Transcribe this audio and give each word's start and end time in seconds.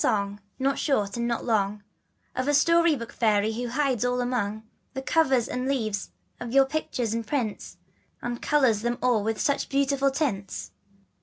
song, 0.01 0.39
not 0.57 0.79
short 0.79 1.15
and 1.15 1.27
not 1.27 1.45
long, 1.45 1.83
Of 2.35 2.47
a 2.47 2.51
stQjpy^rtflc 2.53 3.11
fairy^ho 3.19 3.67
hides 3.69 4.03
all 4.03 4.19
among 4.19 4.63
The 4.95 5.03
covers 5.03 5.47
and 5.47 5.67
leaves 5.67 6.09
of 6.39 6.51
your 6.51 6.65
pictures 6.65 7.13
and 7.13 7.27
prints, 7.27 7.77
^And 8.23 8.41
colors 8.41 8.81
them 8.81 8.97
all 9.03 9.23
with 9.23 9.39
such 9.39 9.69
beautiful 9.69 10.09
tints? 10.09 10.71